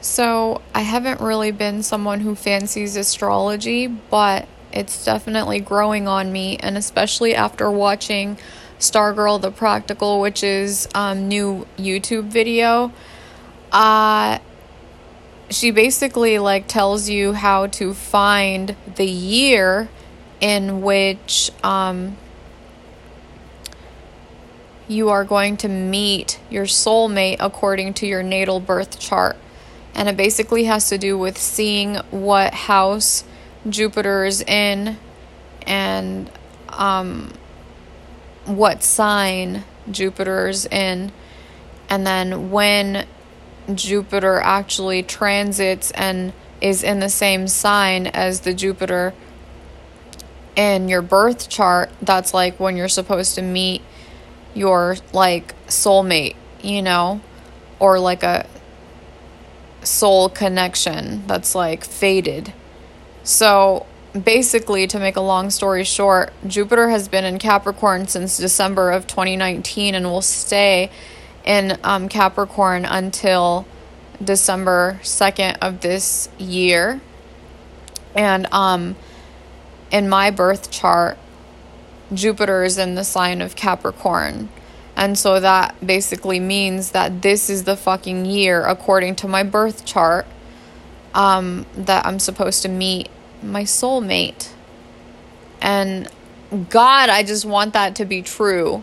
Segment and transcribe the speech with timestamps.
[0.00, 6.58] So, I haven't really been someone who fancies astrology, but it's definitely growing on me,
[6.58, 8.38] and especially after watching
[8.78, 12.92] Stargirl the Practical, which is um, new YouTube video.
[13.72, 14.38] Uh,
[15.50, 19.88] she basically like tells you how to find the year
[20.40, 22.16] in which um,
[24.88, 29.36] you are going to meet your soulmate according to your natal birth chart.
[29.96, 33.24] And it basically has to do with seeing what house
[33.68, 34.98] Jupiter is in
[35.66, 36.30] and
[36.68, 37.32] um,
[38.44, 41.12] what sign Jupiter is in.
[41.88, 43.06] And then when
[43.74, 49.14] Jupiter actually transits and is in the same sign as the Jupiter
[50.56, 53.80] in your birth chart, that's like when you're supposed to meet
[54.54, 57.22] your like soulmate, you know,
[57.78, 58.46] or like a
[59.86, 62.52] soul connection that's like faded.
[63.22, 63.86] So
[64.24, 69.06] basically, to make a long story short, Jupiter has been in Capricorn since December of
[69.06, 70.90] 2019 and will stay
[71.44, 73.66] in um, Capricorn until
[74.22, 77.00] December 2nd of this year.
[78.14, 78.96] And um,
[79.90, 81.18] in my birth chart,
[82.12, 84.48] Jupiter is in the sign of Capricorn.
[84.96, 89.84] And so that basically means that this is the fucking year, according to my birth
[89.84, 90.26] chart,
[91.14, 93.10] um, that I'm supposed to meet
[93.42, 94.50] my soulmate.
[95.60, 96.08] And
[96.70, 98.82] God, I just want that to be true.